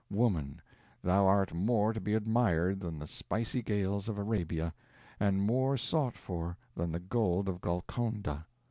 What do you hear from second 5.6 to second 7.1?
sought for than the